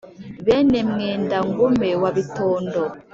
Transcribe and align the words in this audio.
bene 0.45 0.79
mwenda-ngume 0.91 1.89
wa 2.01 2.09
bitondo, 2.17 2.79